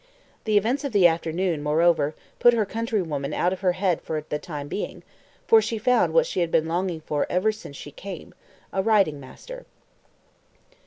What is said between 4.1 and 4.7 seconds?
the time